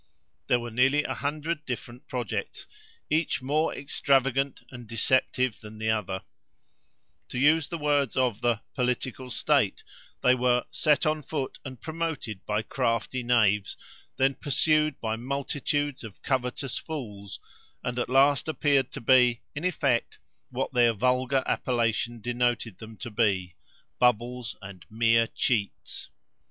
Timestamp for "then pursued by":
14.17-15.17